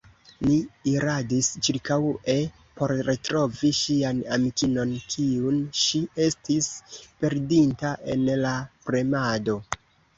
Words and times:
Ni 0.45 0.55
iradis 0.91 1.49
ĉirkaŭe, 1.67 2.35
por 2.79 2.95
retrovi 3.11 3.71
ŝian 3.81 4.25
amikinon, 4.39 4.97
kiun 5.15 5.63
ŝi 5.85 6.05
estis 6.29 6.73
perdinta 7.23 7.97
en 8.17 8.29
la 8.45 8.59
premado. 8.91 9.63